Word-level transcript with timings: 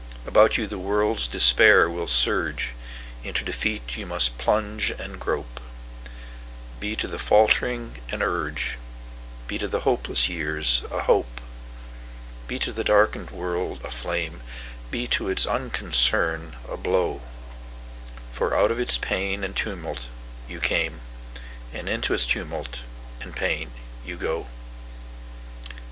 About 0.25 0.57
you 0.57 0.65
the 0.65 0.79
world's 0.79 1.27
despair 1.27 1.87
will 1.87 2.07
surge; 2.07 2.71
Into 3.23 3.43
defeat 3.45 3.97
you 3.97 4.07
must 4.07 4.39
plunge 4.39 4.89
and 4.89 5.19
grope.Be 5.19 6.95
to 6.95 7.07
the 7.07 7.19
faltering 7.19 8.01
an 8.09 8.23
urge; 8.23 8.79
Be 9.45 9.59
to 9.59 9.67
the 9.67 9.81
hopeless 9.81 10.27
years 10.27 10.81
a 10.89 11.01
hope! 11.01 11.39
Be 12.47 12.57
to 12.57 12.73
the 12.73 12.83
darkened 12.83 13.29
world 13.29 13.79
a 13.83 13.91
flame; 13.91 14.41
Be 14.89 15.05
to 15.09 15.29
its 15.29 15.45
unconcern 15.45 16.55
a 16.67 16.77
blow—For 16.77 18.55
out 18.57 18.71
of 18.71 18.79
its 18.79 18.97
pain 18.97 19.43
and 19.43 19.55
tumult 19.55 20.07
you 20.49 20.59
came, 20.59 21.01
And 21.73 21.87
into 21.87 22.15
its 22.15 22.25
tumult 22.25 22.79
and 23.21 23.35
pain 23.35 23.69
you 24.03 24.15
go. 24.17 24.47